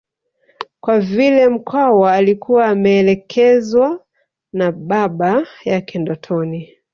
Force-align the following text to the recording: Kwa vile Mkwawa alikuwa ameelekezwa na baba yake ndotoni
Kwa 0.79 0.99
vile 0.99 1.47
Mkwawa 1.49 2.13
alikuwa 2.13 2.65
ameelekezwa 2.65 4.05
na 4.53 4.71
baba 4.71 5.47
yake 5.65 5.99
ndotoni 5.99 6.77